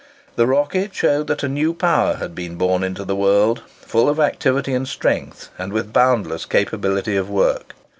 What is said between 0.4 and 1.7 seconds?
"Rocket" showed that a